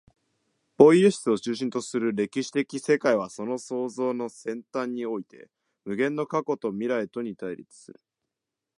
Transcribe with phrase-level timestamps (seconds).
[0.77, 5.47] ポイエシスを中心とする歴史的世界は、その創造の尖端において、
[5.85, 8.01] 無限の過去と未来とに対立する。